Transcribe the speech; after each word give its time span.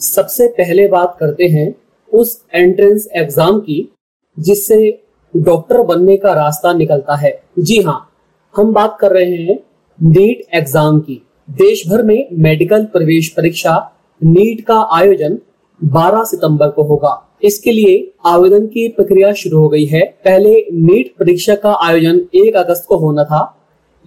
सबसे 0.00 0.46
पहले 0.48 0.86
बात 0.88 1.16
करते 1.20 1.46
हैं 1.48 1.74
उस 2.12 2.42
एंट्रेंस 2.54 3.08
एग्ज़ाम 3.16 3.58
की, 3.60 3.88
जिससे 4.36 5.00
डॉक्टर 5.34 5.82
बनने 5.82 6.16
का 6.16 6.32
रास्ता 6.34 6.72
निकलता 6.72 7.14
है। 7.16 7.40
जी 7.58 7.80
हाँ 7.82 8.10
हम 8.54 8.72
बात 8.72 8.96
कर 9.00 9.12
रहे 9.12 9.36
हैं 9.36 9.58
नीट 9.98 10.44
एग्ज़ाम 10.54 10.98
की। 11.00 11.20
देश 11.48 11.82
भर 11.88 12.02
में 12.02 12.28
मेडिकल 12.34 12.84
प्रवेश 12.84 13.28
परीक्षा 13.28 13.76
नीट 14.20 14.64
का 14.66 14.80
आयोजन 14.92 15.38
12 15.80 16.24
सितंबर 16.24 16.68
को 16.68 16.82
होगा। 16.82 17.20
इसके 17.44 17.72
लिए 17.72 18.12
आवेदन 18.26 18.66
की 18.66 18.86
प्रक्रिया 18.88 19.32
शुरू 19.34 19.58
हो 19.58 19.68
गई 19.68 19.84
है। 19.86 20.02
पहले 20.24 20.54
नीट 20.72 21.14
परीक्षा 21.18 21.54
का 21.54 21.72
आयोजन 21.82 22.20
1 22.36 22.56
अगस्त 22.56 22.84
को 22.88 22.98
होना 22.98 23.24
था, 23.24 23.42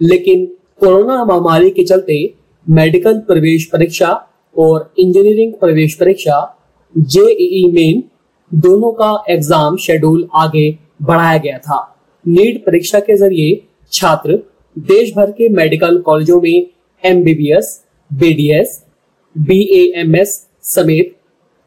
लेकिन 0.00 0.46
कोरोना 0.80 1.24
महामारी 1.24 1.70
के 1.70 1.84
चलते 1.84 2.18
मेडिकल 2.66 3.18
प्रवेश 3.18 3.68
परीक्षा 3.72 4.12
और 4.58 4.92
इंजीनियरिंग 4.98 5.52
प्रवेश 5.52 5.94
परीक्षा, 5.94 6.38
जेईई 6.94 7.70
मेन 7.72 8.02
दोनों 8.50 8.92
का 8.92 9.12
एग्ज़ाम 9.30 9.76
शेड्यूल 9.76 10.28
आगे 10.34 10.70
बढ़ाया 11.02 11.38
गया 11.38 11.58
था। 11.58 11.80
नीट 12.24 12.64
परीक्षा 12.66 13.00
के 13.00 13.16
ज़रिए 13.16 13.60
छात्र 13.92 14.42
देश 14.76 15.12
भर 15.16 15.30
के 15.30 15.48
मेडिकल 15.48 15.98
कॉलेजों 15.98 16.40
में 16.40 16.66
एमबीबीएस 17.04 17.80
बीडीएस 18.10 18.82
बीएएमएस 19.36 20.30
समेत 20.64 21.14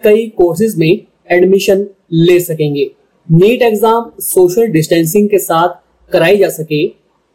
कई 0.03 0.27
कोर्सेज 0.37 0.77
में 0.77 1.05
एडमिशन 1.31 1.85
ले 2.13 2.39
सकेंगे। 2.39 2.89
नीट 3.29 3.61
एग्ज़ाम 3.61 4.11
सोशल 4.19 4.67
डिस्टेंसिंग 4.67 5.29
के 5.29 5.39
साथ 5.39 5.75
कराई 6.11 6.37
जा 6.37 6.49
सके। 6.49 6.83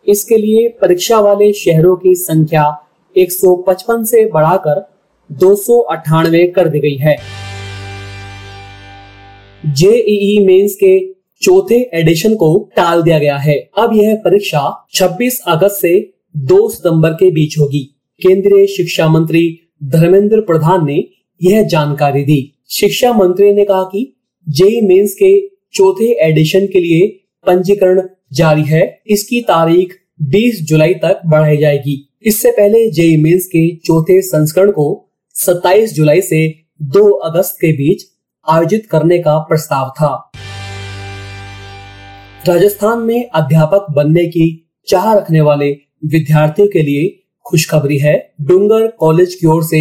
इसके 0.06 0.36
लिए 0.36 0.68
परीक्षा 0.82 1.20
वाले 1.20 1.52
शहरों 1.52 1.96
की 1.96 2.14
संख्या 2.14 2.64
155 3.16 4.04
से 4.04 4.24
बढ़ाकर 4.30 4.84
दो 5.30 5.54
सौ 5.54 5.78
अठानवे 5.78 6.46
कर 6.46 6.68
दी 6.68 6.80
गई 6.80 6.96
है। 6.96 7.16
जेईई 9.66 10.46
मेंस 10.46 10.74
के 10.74 11.14
चौथे 11.42 11.90
एडिशन 11.94 12.34
को 12.34 12.70
टाल 12.76 13.02
दिया 13.02 13.18
गया 13.18 13.36
है। 13.36 13.70
अब 13.78 13.90
यह 13.94 14.14
परीक्षा 14.14 14.86
26 14.94 15.40
अगस्त 15.46 15.76
से 15.80 16.12
2 16.36 16.68
सितंबर 16.70 17.10
के 17.10 17.30
बीच 17.30 17.58
होगी। 17.58 17.82
केंद्रीय 18.22 18.66
शिक्षा 18.66 19.08
मंत्री 19.08 19.60
धर्मेंद्र 19.84 20.40
प्रधान 20.40 20.86
ने 20.86 21.04
यह 21.42 21.62
जानकारी 21.62 22.22
दी। 22.24 22.52
शिक्षा 22.70 23.12
मंत्री 23.12 23.52
ने 23.52 23.64
कहा 23.64 23.82
कि 23.82 24.16
जेई 24.48 24.80
मेंस 24.80 25.14
के 25.14 25.48
चौथे 25.48 26.12
एडिशन 26.22 26.66
के 26.66 26.80
लिए 26.80 27.08
पंजीकरण 27.46 28.02
जारी 28.32 28.62
है। 28.62 29.02
इसकी 29.06 29.40
तारीख 29.40 29.94
20 30.22 30.62
जुलाई 30.62 30.94
तक 30.94 31.20
बढ़ाई 31.26 31.56
जाएगी। 31.56 32.10
इससे 32.26 32.50
पहले 32.50 32.90
जेई 32.90 33.16
मेंस 33.16 33.46
के 33.46 33.76
चौथे 33.76 34.22
संस्करण 34.22 34.70
को 34.70 35.05
27 35.36 35.92
जुलाई 35.92 36.20
से 36.20 36.38
2 36.82 37.10
अगस्त 37.24 37.56
के 37.60 37.72
बीच 37.72 38.02
आयोजित 38.46 38.86
करने 38.90 39.18
का 39.18 39.38
प्रस्ताव 39.38 39.88
था। 39.90 40.30
राजस्थान 42.48 42.98
में 42.98 43.28
अध्यापक 43.30 43.86
बनने 43.90 44.24
की 44.26 44.46
चाह 44.88 45.12
रखने 45.14 45.40
वाले 45.40 45.70
विद्यार्थियों 46.04 46.68
के 46.68 46.82
लिए 46.82 47.08
खुशखबरी 47.46 47.98
है। 47.98 48.14
डूंगर 48.40 48.86
कॉलेज 48.90 49.34
की 49.34 49.46
ओर 49.46 49.62
से 49.64 49.80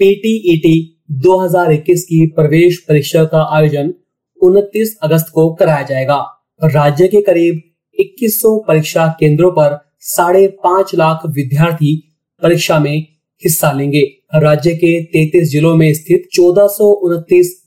पीटीईटी 0.00 1.04
2021 1.10 2.02
की 2.04 2.26
प्रवेश 2.26 2.78
परीक्षा 2.88 3.24
का 3.24 3.42
आयोजन 3.56 3.92
29 4.40 4.96
अगस्त 5.02 5.30
को 5.34 5.54
कराया 5.54 5.82
जाएगा। 5.82 6.18
राज्य 6.64 7.08
के 7.08 7.20
करीब 7.22 7.60
2100 7.98 8.58
परीक्षा 8.68 9.06
केंद्रों 9.20 9.50
पर 9.50 9.78
साढ़े 10.00 10.46
पाँच 10.64 10.94
लाख 10.94 11.26
विद्यार्थी 11.26 11.94
परीक्षा 12.42 12.78
में 12.78 13.17
हिस्सा 13.44 13.72
लेंगे। 13.72 14.00
राज्य 14.34 14.74
के 14.74 15.04
33 15.04 15.50
जिलों 15.50 15.76
में 15.76 15.94
स्थित 15.94 16.28
चौदह 16.32 16.68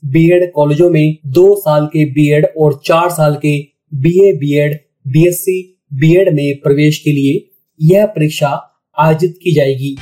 बीएड 0.04 0.52
कॉलेजों 0.52 0.90
में 0.90 1.16
दो 1.26 1.56
साल 1.56 1.86
के 1.86 2.04
बीएड 2.04 2.46
और 2.58 2.80
चार 2.86 3.10
साल 3.10 3.34
के 3.34 3.58
बीए 3.94 4.32
बीएड 4.32 4.78
बीएससी 5.08 5.78
बीएड 5.94 6.34
में 6.34 6.54
प्रवेश 6.54 6.98
के 6.98 7.12
लिए 7.12 7.48
यह 7.82 8.06
परीक्षा 8.06 8.80
आयोजित 8.98 9.38
की 9.42 9.52
जाएगी। 9.52 9.96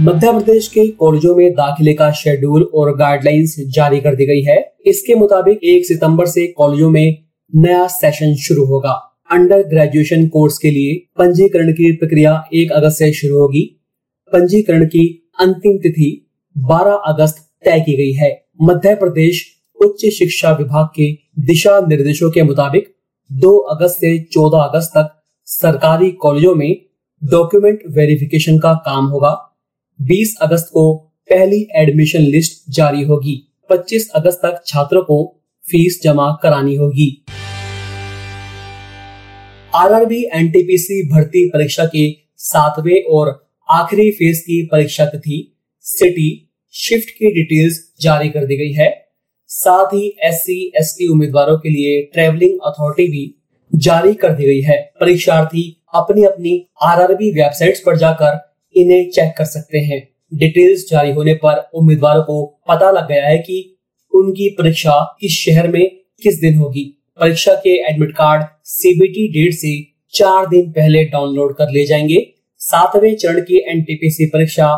मध्य 0.00 0.32
प्रदेश 0.32 0.68
के 0.68 0.86
कॉलेजों 0.88 1.36
में 1.36 1.52
दाखिले 1.52 1.94
का 1.94 2.12
शेड्यूल 2.12 2.62
और 2.74 2.96
गाइडलाइंस 2.96 3.56
जारी 3.68 4.00
कर 4.00 4.14
दी 4.14 4.26
गई 4.26 4.42
है। 4.42 4.72
इसके 4.86 5.14
मुताबिक 5.14 5.60
1 5.64 5.86
सितंबर 5.86 6.26
से 6.26 6.46
कॉलेजों 6.46 6.90
में 6.90 7.24
नया 7.54 7.86
सेशन 7.86 8.34
शुरू 8.34 8.64
होगा। 8.64 9.11
अंडर 9.32 9.62
ग्रेजुएशन 9.62 10.26
कोर्स 10.28 10.58
के 10.58 10.70
लिए 10.70 10.94
पंजीकरण 11.18 11.72
की 11.72 11.90
प्रक्रिया 11.92 12.32
1 12.54 12.72
अगस्त 12.72 12.98
से 12.98 13.12
शुरू 13.12 13.38
होगी। 13.38 13.62
पंजीकरण 14.32 14.84
की 14.84 15.30
अंतिम 15.40 15.78
तिथि 15.78 16.08
12 16.56 16.98
अगस्त 17.06 17.36
तय 17.64 17.80
की 17.80 17.96
गई 17.96 18.12
है। 18.12 18.30
मध्य 18.62 18.94
प्रदेश 18.94 19.40
उच्च 19.80 20.04
शिक्षा 20.06 20.50
विभाग 20.50 20.86
के 20.86 21.10
दिशा 21.38 21.80
निर्देशों 21.80 22.30
के 22.30 22.42
मुताबिक 22.42 22.94
2 23.30 23.56
अगस्त 23.70 24.00
से 24.00 24.18
14 24.32 24.62
अगस्त 24.62 24.92
तक 24.96 25.08
सरकारी 25.48 26.10
कॉलेजों 26.10 26.54
में 26.54 26.76
डॉक्यूमेंट 27.22 27.82
वेरिफिकेशन 27.90 28.58
का 28.58 28.74
काम 28.74 29.06
होगा। 29.06 29.34
20 30.00 30.36
अगस्त 30.42 30.70
को 30.72 30.94
पहली 31.30 31.66
एडमिशन 31.76 32.20
लिस्ट 32.20 32.70
जारी 32.70 33.02
होगी। 33.02 33.36
25 33.70 34.10
अगस्त 34.14 34.40
तक 34.44 34.62
छात्रों 34.66 35.02
को 35.02 35.24
फ़ीस 35.64 36.00
जमा 36.02 36.30
करानी 36.42 36.74
होगी। 36.74 37.24
आरआरबी 39.74 40.24
एनटीपीसी 40.34 41.10
भर्ती 41.10 41.48
परीक्षा 41.48 41.84
के 41.84 42.16
सातवें 42.36 43.02
और 43.02 43.50
आखिरी 43.70 44.10
फ़ेज़ 44.10 44.40
की 44.40 44.68
परीक्षा 44.72 45.04
तिथि, 45.04 45.56
सिटी, 45.80 46.50
शिफ्ट 46.72 47.10
की 47.10 47.30
डिटेल्स 47.32 47.94
जारी 48.00 48.28
कर 48.28 48.44
दी 48.44 48.56
गई 48.56 48.72
है। 48.72 49.06
साथ 49.46 49.86
ही 49.86 50.18
एस 50.24 50.44
सी 50.80 51.08
उम्मीदवारों 51.08 51.58
के 51.58 51.68
लिए 51.68 52.02
ट्रेवलिंग 52.12 52.58
अथॉरिटी 52.66 53.10
भी 53.10 53.34
जारी 53.74 54.14
कर 54.14 54.32
दी 54.32 54.44
गई 54.44 54.60
है। 54.60 54.92
परीक्षार्थी 55.00 55.82
अपनी 55.94 56.24
अपनी 56.24 56.66
आरआरबी 56.82 57.30
वेबसाइट्स 57.30 57.80
पर 57.80 57.96
जाकर 57.96 58.56
इन्हें 58.76 59.10
चेक 59.10 59.34
कर 59.38 59.44
सकते 59.44 59.78
हैं। 59.78 60.08
डिटेल्स 60.34 60.90
जारी 60.90 61.12
होने 61.12 61.34
पर 61.34 61.70
उम्मीदवारों 61.74 62.22
को 62.22 62.44
पता 62.68 62.90
लग 62.90 63.08
गया 63.08 63.26
है 63.26 63.38
कि 63.38 63.76
उनकी 64.14 64.48
परीक्षा 64.48 65.18
किस 65.20 65.32
शहर 65.32 65.68
में 65.68 65.96
किस 66.22 66.40
दिन 66.40 66.54
होगी। 66.54 67.01
परीक्षा 67.18 67.52
के 67.54 67.70
एडमिट 67.90 68.12
कार्ड 68.12 68.42
सीबीटी 68.64 69.26
डेट 69.32 69.54
से 69.54 69.72
चार 70.14 70.46
दिन 70.46 70.70
पहले 70.70 71.02
डाउनलोड 71.04 71.54
कर 71.56 71.70
ले 71.70 71.84
जाएँगे। 71.86 72.16
सातवें 72.60 73.14
चरण 73.16 73.40
की 73.40 73.58
एनटीपीसी 73.70 74.26
परीक्षा 74.26 74.68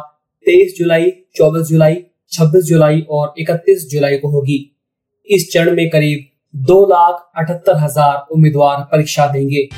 23 0.46 0.72
जुलाई 0.78 1.10
24 1.36 1.68
जुलाई 1.68 1.96
26 2.32 2.62
जुलाई 2.62 3.00
और 3.10 3.34
31 3.38 3.84
जुलाई 3.90 4.16
को 4.16 4.30
होगी। 4.30 4.58
इस 5.28 5.50
चरण 5.52 5.76
में 5.76 5.88
करीब 5.90 6.24
दो 6.54 6.80
लाख 6.86 7.30
अठहत्तर 7.36 7.76
हज़ार 7.76 8.26
उम्मीदवार 8.32 8.80
परीक्षा 8.92 9.26
देंगे। 9.26 9.68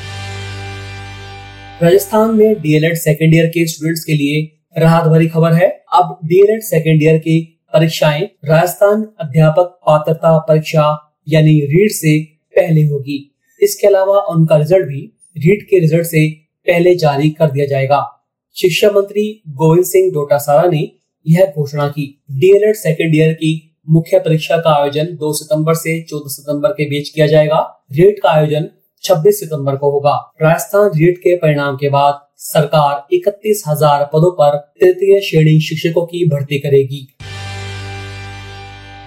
राजस्थान 1.83 2.35
में 2.37 2.61
डीएलएड 2.63 2.97
सेकेंड 2.97 3.35
ईयर 3.35 3.47
के 3.47 3.67
स्टूडेंट्स 3.67 4.05
के 4.05 4.13
लिए 4.13 4.41
राहत 4.79 5.09
भरी 5.09 5.29
खबर 5.29 5.53
है। 5.53 5.69
अब 5.95 6.19
डीएलएड 6.25 6.63
सेकेंड 6.63 7.03
ईयर 7.03 7.19
की 7.19 7.41
परीक्षाएँ 7.75 8.23
राजस्थान 8.45 9.07
अध्यापक 9.21 9.79
पात्रता 9.87 10.39
परीक्षा 10.39 10.87
यानी 11.29 11.61
रीड 11.67 11.91
से 11.91 12.36
पहले 12.57 12.85
होगी। 12.87 13.19
इसके 13.61 13.87
अलावा 13.87 14.21
उनका 14.29 14.57
रिज़ल्ट 14.57 14.87
भी 14.87 15.01
रीट 15.37 15.63
के 15.63 15.81
रिज़ल्ट 15.81 16.07
से 16.07 16.29
पहले 16.67 16.95
जारी 16.97 17.31
कर 17.31 17.51
दिया 17.51 17.67
जाएगा। 17.67 18.03
शिक्षा 18.57 18.91
मंत्री 18.91 19.31
गोविंद 19.57 19.85
सिंह 19.85 20.11
डोटासारा 20.13 20.69
ने 20.71 20.91
यह 21.27 21.53
घोषणा 21.57 21.89
की। 21.89 22.07
डीएलएड 22.33 22.75
सेकेंड 22.77 23.15
ईयर 23.15 23.33
की 23.33 23.53
मुख्य 23.89 24.19
परीक्षा 24.19 24.57
का 24.57 24.71
आयोजन 24.73 25.17
2 25.17 25.33
सितंबर 25.33 25.75
से 25.75 26.01
14 26.05 26.29
सितंबर 26.29 26.71
के 26.71 26.89
बीच 26.91 27.09
किया 27.09 27.27
जाएगा। 27.27 27.59
रेट 27.93 28.19
का 28.23 28.31
आयोजन 28.31 28.69
26 29.05 29.41
सितंबर 29.41 29.77
को 29.77 29.91
होगा। 29.91 30.15
राजस्थान 30.43 30.91
रेट 30.97 31.19
के 31.19 31.37
परिणाम 31.37 31.77
के 31.77 31.89
बाद 31.89 32.21
सरकार 32.45 33.15
इकतीस 33.15 33.63
हज़ार 33.69 34.05
पदों 34.05 34.31
पर 34.33 34.57
तृतीय 34.81 35.21
श्रेणी 35.21 35.61
शिक्षकों 35.61 36.05
की 36.07 36.25
भर्ती 36.29 36.59
करेगी। 36.59 37.07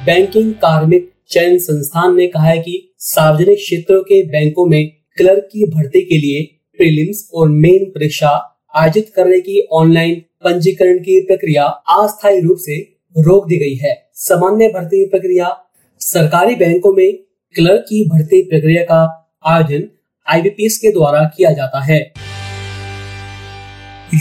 बैंकिंग 0.06 0.54
कार्मिक 0.58 1.12
चयन 1.30 1.58
संस्थान 1.58 2.16
ने 2.16 2.28
कहा 2.28 2.44
है 2.44 2.58
कि 2.58 2.94
सार्वजनिक 2.98 3.58
क्षेत्रों 3.58 4.02
के 4.02 4.24
बैंकों 4.24 4.66
में 4.66 4.92
क्लर्क 5.18 5.50
की 5.52 5.64
भर्ती 5.64 6.02
के 6.02 6.18
लिए 6.18 6.44
प्रीलिम्स 6.78 7.30
और 7.34 7.50
मेन 7.50 7.86
परीक्षा 7.86 8.60
आयोजित 8.76 9.12
करने 9.16 9.40
की 9.40 9.68
ऑनलाइन 9.72 10.16
पंजीकरण 10.16 10.98
की 10.98 11.22
प्रक्रिया 11.22 11.64
अस्थायी 11.64 12.40
रूप 12.40 12.58
से 12.60 12.78
रोक 13.18 13.48
दी 13.48 13.58
गई 13.58 13.76
है। 13.76 14.10
सामान्य 14.14 14.68
भर्ती 14.68 15.06
प्रक्रिया 15.06 15.58
सरकारी 16.00 16.56
बैंकों 16.56 16.94
में 16.94 17.14
क्लर्क 17.56 17.82
की 17.82 18.04
भर्ती 18.10 18.42
प्रक्रिया 18.42 18.84
का 18.84 19.32
आयोजन 19.46 19.84
आईबीपीएस 20.28 20.78
के 20.78 20.92
द्वारा 20.92 21.24
किया 21.38 21.52
जाता 21.52 21.80
है। 21.80 22.00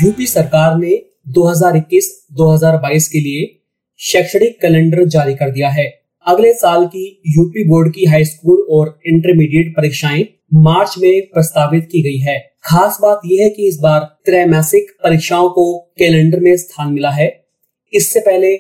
यूपी 0.05 0.27
सरकार 0.27 0.77
ने 0.77 1.03
2021-2022 1.29 3.09
के 3.09 3.21
लिए 3.21 3.61
शैक्षणिक 3.99 4.61
कैलेंडर 4.61 5.05
जारी 5.05 5.35
कर 5.35 5.51
दिया 5.51 5.69
है। 5.69 6.08
अगले 6.29 6.53
साल 6.53 6.87
की 6.87 7.23
यूपी 7.27 7.69
बोर्ड 7.69 7.95
की 7.95 8.05
हाई 8.05 8.25
स्कूल 8.25 8.67
और 8.71 9.01
इंटरमीडिएट 9.07 9.77
परीक्षाएँ 9.77 10.25
मार्च 10.55 10.95
में 10.99 11.21
प्रस्तावित 11.21 11.85
की 11.85 12.03
गई 12.03 12.19
है। 12.19 12.39
खास 12.65 12.99
बात 13.03 13.21
यह 13.27 13.45
है 13.45 13.51
कि 13.51 13.69
इस 13.69 13.79
बार 13.83 14.01
त्रैमासिक 14.25 14.91
परीक्षाओं 15.05 15.49
को 15.49 15.79
कैलेंडर 15.99 16.41
में 16.41 16.57
स्थान 16.57 16.93
मिला 16.93 17.11
है। 17.11 17.45
इससे 17.93 18.21
पहले 18.21 18.57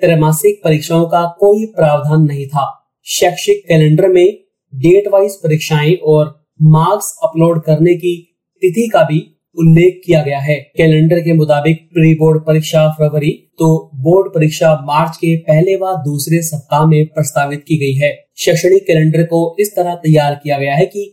त्रैमासिक 0.00 0.60
परीक्षाओं 0.64 1.04
का 1.04 1.24
कोई 1.40 1.66
प्रावधान 1.66 2.22
नहीं 2.22 2.46
था। 2.46 2.92
शैक्षिक 3.06 3.68
कैलेंडर 3.68 4.08
में 4.08 4.26
डेट 4.74 5.08
वाइज 5.08 5.32
परीक्षाएँ 5.32 5.94
और 5.94 6.46
मार्क्स 6.62 7.18
अपलोड 7.22 7.62
करने 7.62 7.94
की 7.94 8.36
तिथि 8.62 8.88
का 8.88 9.02
भी 9.02 9.41
उल्लेख 9.56 10.00
किया 10.06 10.22
गया 10.22 10.38
है। 10.38 10.54
कैलेंडर 10.76 11.20
के 11.20 11.32
मुताबिक 11.32 11.88
प्री 11.92 12.14
बोर्ड 12.14 12.40
परीक्षा 12.46 12.88
फरवरी 12.90 13.30
तो 13.58 13.90
बोर्ड 13.94 14.34
परीक्षा 14.34 14.74
मार्च 14.84 15.16
के 15.16 15.36
पहले 15.36 15.76
व 15.76 15.92
दूसरे 16.04 16.42
सप्ताह 16.42 16.86
में 16.86 17.06
प्रस्तावित 17.06 17.64
की 17.68 17.78
गई 17.78 17.94
है। 17.94 18.12
शैक्षणिक 18.36 18.86
कैलेंडर 18.86 19.22
को 19.22 19.56
इस 19.60 19.76
तरह 19.76 19.94
तैयार 19.94 20.34
किया 20.34 20.58
गया 20.58 20.74
है 20.74 20.86
कि 20.86 21.04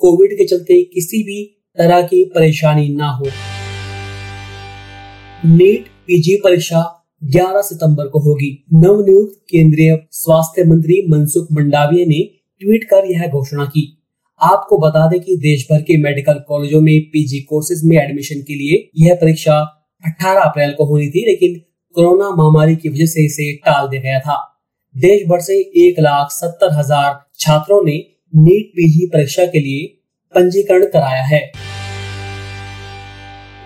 कोविड 0.00 0.32
के 0.32 0.46
चलते 0.46 0.82
किसी 0.84 1.22
भी 1.22 1.44
तरह 1.78 2.02
की 2.02 2.24
परेशानी 2.24 2.88
न 2.88 3.00
हो। 3.00 3.26
नीट 5.46 5.84
पीजी 6.06 6.36
परीक्षा 6.44 6.84
11 7.24 7.60
सितंबर 7.60 8.06
को 8.06 8.18
होगी। 8.18 8.64
नवनियुक्त 8.74 9.40
केंद्रीय 9.50 9.98
स्वास्थ्य 10.10 10.64
मंत्री 10.64 11.02
मनसुख 11.08 11.48
मंडाविया 11.52 12.06
ने 12.06 12.22
ट्वीट 12.60 12.84
कर 12.84 13.10
यह 13.10 13.26
घोषणा 13.26 13.64
की। 13.64 13.99
आपको 14.40 14.78
बता 14.78 15.06
दें 15.08 15.18
कि 15.20 15.36
देश 15.36 15.66
भर 15.70 15.80
के 15.82 15.96
मेडिकल 16.02 16.38
कॉलेजों 16.48 16.80
में 16.80 17.00
पीजी 17.12 17.40
कोर्सेज 17.40 17.80
में 17.84 17.96
एडमिशन 17.96 18.40
के 18.40 18.54
लिए 18.54 18.88
यह 18.98 19.14
परीक्षा 19.14 19.56
18 20.04 20.40
अप्रैल 20.42 20.72
को 20.72 20.84
होनी 20.84 21.08
थी, 21.08 21.24
लेकिन 21.26 21.60
कोरोना 21.96 22.30
महामारी 22.36 22.76
की 22.76 22.88
वजह 22.88 23.06
से 23.06 23.24
इसे 23.26 23.52
टाल 23.66 23.88
दिया 23.88 24.02
गया 24.02 24.18
था। 24.20 24.36
देश 24.94 25.26
भर 25.28 25.40
से 25.40 25.58
एक 25.80 26.00
लाख 26.00 26.30
सत्तर 26.32 26.72
हज़ार 26.72 27.20
छात्रों 27.38 27.82
ने 27.84 27.96
नीट 28.32 28.70
पीजी 28.76 29.06
परीक्षा 29.06 29.44
के 29.46 29.58
लिए 29.58 29.86
पंजीकरण 30.34 30.84
कराया 30.86 31.22
है। 31.24 31.40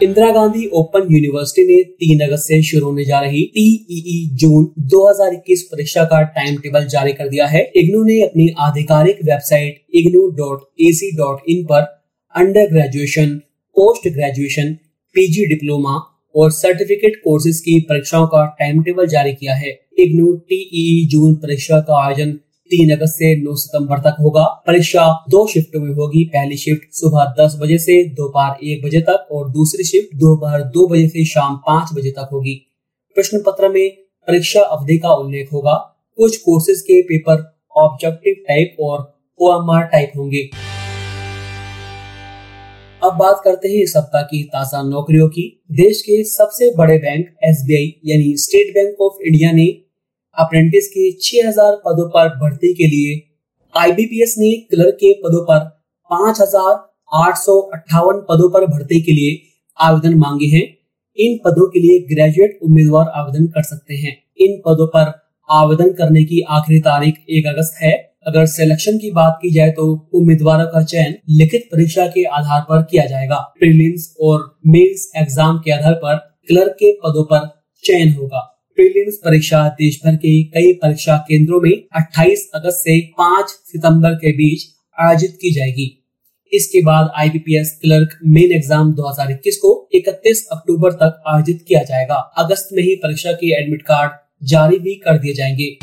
इंदिरा 0.03 0.31
गांधी 0.33 0.67
ओपन 0.75 1.07
यूनिवर्सिटी 1.11 1.65
ने 1.67 1.83
3 1.99 2.23
अगस्त 2.23 2.43
से 2.43 2.61
शुरू 2.63 2.87
होने 2.87 3.05
जा 3.05 3.19
रही 3.21 3.43
टीईई 3.55 4.17
जून 4.35 4.65
2021 4.93 5.61
परीक्षा 5.73 6.05
का 6.05 6.21
टाइम 6.31 6.57
टेबल 6.57 6.87
जारी 6.87 7.13
कर 7.13 7.29
दिया 7.29 7.47
है। 7.47 7.63
इग्नू 7.77 8.03
ने 8.05 8.21
अपनी 8.23 8.49
आधिकारिक 8.59 9.19
website 9.25 9.81
IGNOU 9.95 10.27
dot 10.37 10.65
AC 10.81 11.11
dot 11.17 11.49
in 11.49 11.65
पर 11.65 11.83
under 12.35 12.67
graduation 12.67 13.37
post 13.77 14.09
graduation 14.09 14.73
PG 15.15 15.45
diploma 15.45 15.95
और 16.35 16.51
सर्टिफिकेट 16.53 17.21
कोर्सेज 17.25 17.61
की 17.61 17.79
परीक्षाओं 17.89 18.27
का 18.27 18.45
टाइम 18.59 18.83
टेबल 18.83 19.07
जारी 19.07 19.33
किया 19.33 19.55
है। 19.55 19.79
इग्नू 19.99 20.33
टीईई 20.49 21.07
जून 21.09 21.35
परीक्षा 21.37 21.81
का 21.81 22.05
आयोजन 22.05 22.39
तीन 22.71 22.91
अगस्त 22.91 23.15
से 23.15 23.35
नौ 23.37 23.55
सितंबर 23.55 23.99
तक 24.01 24.17
होगा। 24.21 24.45
परीक्षा 24.67 25.03
दो 25.31 25.47
शिफ्टों 25.47 25.81
में 25.81 25.93
होगी। 25.95 26.25
पहली 26.25 26.57
शिफ्ट 26.57 26.93
सुबह 26.93 27.25
दस 27.41 27.57
बजे 27.61 27.79
से 27.79 28.03
दोपहर 28.11 28.65
एक 28.65 28.85
बजे 28.85 29.01
तक 29.01 29.29
और 29.33 29.51
दूसरी 29.51 29.85
शिफ्ट 29.85 30.15
दोपहर 30.17 30.63
दो 30.71 30.87
बजे 30.89 31.09
से 31.09 31.25
शाम 31.25 31.57
पाँच 31.67 31.93
बजे 31.95 32.11
तक 32.11 32.29
होगी। 32.33 32.55
प्रश्न 33.17 33.43
पत्र 33.47 33.69
में 33.69 33.91
परीक्षा 34.29 34.61
अवधि 34.61 34.99
का 34.99 35.13
उल्लेख 35.15 35.53
होगा। 35.53 35.75
कुछ 36.19 36.37
कोर्सेज 36.37 36.81
के 36.81 37.01
पेपर 37.03 37.45
ऑब्जेक्टिव 37.77 38.35
टाइप 38.49 38.77
और 38.81 38.99
ओएमआर 39.41 39.83
टाइप 39.83 40.13
होंगे। 40.17 40.49
अब 43.03 43.17
बात 43.17 43.41
करते 43.45 43.69
हैं 43.69 43.83
इस 43.83 43.93
सप्ताह 43.93 44.23
की 44.23 44.43
ताज़ा 44.45 44.83
नौकरियों 44.83 45.29
की। 45.29 45.49
देश 45.73 46.03
के 46.03 46.23
सबसे 46.25 46.75
बड़े 46.77 46.99
बैंक 46.99 47.27
एसबीआई 47.45 47.95
यानी 48.07 48.37
स्टेट 48.39 48.75
बैंक 48.75 49.01
ऑफ़ 49.01 49.23
इंडिया 49.23 49.53
ने 49.53 49.67
अप्रेंटिस 50.37 50.89
के 50.89 51.11
6000 51.21 51.75
पदों 51.87 52.09
पर 52.09 52.29
भर्ती 52.29 52.73
के 52.75 52.87
लिए 52.87 53.23
आईबीपीएस 53.75 54.35
ने 54.39 54.53
क्लर्क 54.71 54.95
के 54.95 55.13
पदों 55.15 55.45
पर 55.45 55.59
पाँच 56.11 56.41
पदों 58.29 58.49
पर 58.51 58.67
भर्ती 58.67 59.01
के 59.01 59.13
लिए 59.13 59.41
आवेदन 59.79 60.15
मांगे 60.15 60.47
हैं। 60.47 60.63
इन 61.19 61.39
पदों 61.45 61.67
के 61.67 61.81
लिए 61.81 61.99
ग्रेजुएट 62.09 62.59
उम्मीदवार 62.63 63.09
आवेदन 63.09 63.47
कर 63.47 63.63
सकते 63.63 63.95
हैं। 63.95 64.17
इन 64.39 64.61
पदों 64.67 64.87
पर 64.87 65.13
आवेदन 65.49 65.93
करने 65.93 66.25
की 66.25 66.41
आखिरी 66.51 66.81
तारीख 66.81 67.19
एक 67.31 67.47
अगस्त 67.47 67.83
है। 67.83 67.93
अगर 68.27 68.47
सिलेक्शन 68.47 68.99
की 68.99 69.11
बात 69.11 69.39
की 69.43 69.51
जाए 69.51 69.71
तो 69.71 70.11
उम्मीदवारों 70.15 70.67
का 70.67 70.83
चयन 70.83 71.15
लिखित 71.31 71.69
परीक्षा 71.73 72.07
के 72.07 72.25
आधार 72.25 72.61
पर 72.61 72.83
किया 72.83 73.05
जाएगा। 73.07 73.37
प्रीलिम्स 73.59 74.15
और 74.21 74.59
मेंस 74.67 75.11
एग्ज़ाम 75.17 75.59
के 75.59 75.71
आधार 75.71 75.95
पर 75.95 76.17
क्लर्क 76.49 76.73
के 76.73 76.93
पदों 76.95 77.25
पर 77.25 77.49
चयन 77.85 78.13
होगा। 78.15 78.54
प्रीलिम्स 78.77 79.17
परीक्षा 79.17 79.69
देश 79.69 80.01
भर 80.05 80.17
के 80.17 80.45
कई 80.45 80.73
परीक्षा 80.73 81.17
केंद्रों 81.17 81.61
में 81.61 81.89
28 81.97 82.41
अगस्त 82.55 82.79
से 82.79 83.01
5 83.01 83.49
सितंबर 83.49 84.11
के 84.11 84.33
बीच 84.33 84.65
आयोजित 85.01 85.39
की 85.41 85.55
जाएगी। 85.55 86.05
इसके 86.53 86.81
बाद 86.81 87.13
आईबीपीएस 87.17 87.79
क्लर्क 87.83 88.19
मेन 88.25 88.53
एग्ज़ाम 88.53 88.93
2021 88.95 89.57
को 89.57 89.89
31 89.95 90.49
अक्टूबर 90.53 90.93
तक 90.93 91.23
आयोजित 91.27 91.65
किया 91.69 91.83
जाएगा। 91.83 92.15
अगस्त 92.15 92.69
में 92.73 92.83
ही 92.83 92.95
परीक्षा 92.95 93.33
के 93.33 93.63
एडमिट 93.63 93.83
कार्ड 93.83 94.13
जारी 94.43 94.79
भी 94.79 94.95
कर 94.95 95.19
दिए 95.19 95.35
जाएँगे। 95.35 95.79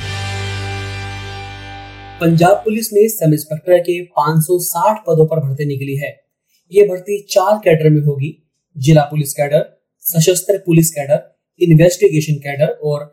पंजाब 2.22 2.56
पुलिस 2.58 2.94
में 2.94 3.08
सब 3.08 3.34
इंस्पेक्टर 3.34 3.80
के 3.80 4.02
560 4.06 5.04
पदों 5.08 5.28
पर 5.28 5.40
भर्ती 5.40 5.66
निकली 5.66 5.96
है। 5.96 6.24
ये 6.72 6.88
भर्ती 6.88 7.26
चार 7.30 7.58
कैडर 7.58 7.90
में 7.90 8.02
होगी। 8.02 8.48
जिला 8.78 9.02
पुलिस 9.02 9.34
कैडर, 9.34 9.66
सशस्त्र 10.00 10.58
पुलिस 10.58 10.92
कैडर 10.92 11.31
इन्वेस्टिगेशन 11.62 12.34
कैडर 12.36 12.68
और 12.84 13.06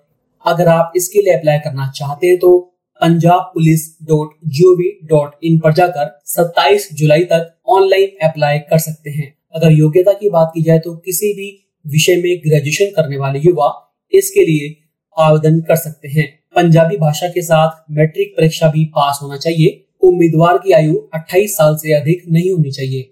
अगर 0.45 0.69
आप 0.69 0.93
इसके 0.97 1.23
लिए 1.23 1.35
अप्लाई 1.35 1.59
करना 1.59 1.91
चाहते 1.91 2.27
हैं 2.27 2.39
तो 2.39 2.59
Punjab 3.01 3.51
police 3.55 3.83
dot 4.03 4.31
G 4.47 4.69
V 4.75 4.91
dot 5.09 5.35
in 5.45 5.59
पर 5.59 5.73
जाकर 5.73 6.11
27 6.27 6.89
जुलाई 6.93 7.25
तक 7.25 7.55
ऑनलाइन 7.69 8.29
अप्लाई 8.29 8.59
कर 8.59 8.79
सकते 8.79 9.11
हैं। 9.11 9.33
अगर 9.55 9.73
योग्यता 9.73 10.13
की 10.13 10.31
बात 10.31 10.51
की 10.55 10.63
जाए 10.63 10.79
तो 10.79 10.97
किसी 10.97 11.33
भी 11.35 11.51
विषय 11.85 12.17
में 12.17 12.39
ग्रेजुएशन 12.39 12.91
करने 12.97 13.17
वाले 13.17 13.39
युवा 13.39 13.71
इसके 14.13 14.45
लिए 14.47 14.75
आवेदन 15.17 15.61
कर 15.61 15.77
सकते 15.77 16.09
हैं। 16.09 16.27
पंजाबी 16.57 16.97
भाषा 16.97 17.29
के 17.29 17.43
साथ 17.43 17.85
मैट्रिक 17.91 18.35
परीक्षा 18.37 18.69
भी 18.69 18.85
पास 18.85 19.19
होना 19.23 19.37
चाहिए। 19.37 19.85
उम्मीदवार 20.03 20.59
की 20.59 20.73
आयु 20.73 20.95
28 21.15 21.57
साल 21.57 21.77
से 21.77 21.93
अधिक 21.93 22.23
नहीं 22.29 22.51
होनी 22.51 22.71
चाहिए। 22.71 23.09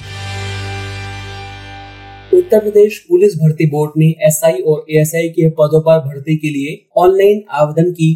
उत्तर 2.35 2.61
प्रदेश 2.61 2.99
पुलिस 3.09 3.35
भर्ती 3.37 3.66
बोर्ड 3.66 3.92
ने 3.99 4.06
एसआई 4.26 4.52
और 4.52 4.87
एएसआई 4.90 5.28
के 5.28 5.49
पदों 5.49 5.80
पर 5.80 5.99
भर्ती 5.99 6.37
के 6.37 6.49
लिए 6.49 6.87
ऑनलाइन 6.97 7.42
आवेदन 7.50 7.90
की 7.92 8.09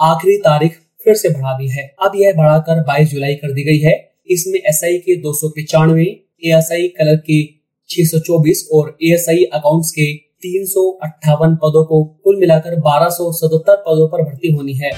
आखिरी 0.00 0.36
तारीख 0.36 0.78
फिर 1.04 1.14
से 1.14 1.28
बढ़ा 1.28 1.52
दी 1.58 1.68
है। 1.68 1.84
अब 2.02 2.12
यह 2.16 2.32
बढ़ाकर 2.32 2.82
22 2.82 3.10
जुलाई 3.10 3.34
कर 3.34 3.52
दी 3.52 3.64
गई 3.64 3.78
है। 3.78 3.92
इसमें 4.30 4.58
एसआई 4.60 4.98
के 4.98 5.16
दो 5.16 5.32
सौ 5.32 5.48
पिचानवे 5.48 6.04
एएसआई 6.44 6.88
कलर 6.88 7.16
के 7.16 7.42
624 7.90 8.66
और 8.72 8.96
एएसआई 9.02 9.44
अकाउंट्स 9.44 9.90
के 9.90 10.12
तीन 10.14 10.64
सौ 10.66 10.90
अट्ठावन 11.02 11.54
पदों 11.54 11.84
को 11.84 12.04
कुल 12.04 12.36
मिलाकर 12.36 12.76
बारह 12.80 13.08
पदों 13.10 14.08
पर 14.08 14.22
भर्ती 14.22 14.52
होनी 14.52 14.74
है। 14.74 14.90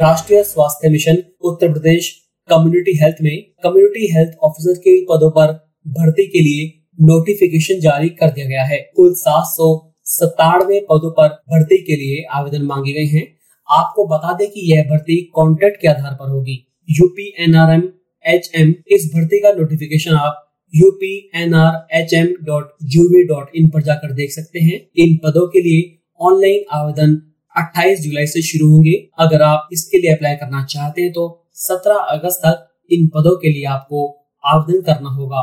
राष्ट्रीय 0.00 0.42
स्वास्थ्य 0.42 0.88
mission 0.88 1.22
Uttar 1.40 1.72
Pradesh 1.72 2.14
community 2.48 2.98
health 3.02 3.16
में 3.22 3.36
कम्युनिटी 3.62 4.12
हेल्थ 4.12 4.38
ऑफिसर 4.42 4.78
के 4.78 5.04
पदों 5.04 5.30
पर 5.30 5.71
भर्ती 5.86 6.26
के 6.26 6.40
लिए 6.40 6.66
नोटिफिकेशन 7.00 7.80
जारी 7.80 8.08
कर 8.08 8.30
दिया 8.30 8.46
गया 8.46 8.64
है। 8.64 8.78
कुल 8.96 9.12
सात 9.14 9.44
सौ 9.46 9.68
सत्तानवे 10.06 10.80
पदों 10.80 11.10
पर 11.10 11.28
भर्ती 11.50 11.78
के 11.78 11.96
लिए 11.96 12.24
आवेदन 12.30 12.62
मांगे 12.62 12.92
गए 12.92 13.04
हैं। 13.08 13.26
आपको 13.68 14.06
बता 14.06 14.32
दें 14.32 14.48
कि 14.50 14.60
यह 14.72 14.82
भर्ती 14.82 15.16
कॉन्ट्रैक्ट 15.34 15.80
के 15.80 15.88
आधार 15.88 16.14
पर 16.14 16.30
होगी। 16.30 16.56
UP 16.90 17.32
N 17.38 17.54
R 17.54 17.72
M 17.74 17.82
H 18.24 18.50
M 18.56 18.74
इस 18.88 19.10
भर्ती 19.14 19.40
का 19.40 19.52
नोटिफिकेशन 19.52 20.14
आप 20.14 20.38
UP 20.74 21.14
N 21.34 21.54
R 21.54 22.00
H 22.00 22.14
M 22.14 22.26
dot 22.42 22.70
G 22.82 23.00
V 23.08 23.22
dot 23.24 23.56
in 23.56 23.68
पर 23.68 23.82
जाकर 23.82 24.12
देख 24.12 24.30
सकते 24.30 24.60
हैं। 24.60 24.80
इन 24.96 25.16
पदों 25.24 25.46
के 25.46 25.60
लिए 25.60 25.98
ऑनलाइन 26.20 26.64
आवेदन 26.72 27.20
28 27.54 28.00
जुलाई 28.00 28.26
से 28.26 28.42
शुरू 28.42 28.68
होंगे। 28.68 28.94
अगर 29.18 29.42
आप 29.42 29.68
इसके 29.72 29.98
लिए 29.98 30.12
अप्लाई 30.12 30.36
करना 30.36 30.64
चाहते 30.64 31.02
हैं 31.02 31.12
तो 31.12 31.28
17 31.60 32.06
अगस्त 32.10 32.40
तक 32.46 32.68
इन 32.90 33.06
पदों 33.06 33.36
के 33.36 33.48
लिए 33.48 33.64
आपको 33.64 34.08
आवेदन 34.44 34.80
करना 34.82 35.10
होगा। 35.10 35.42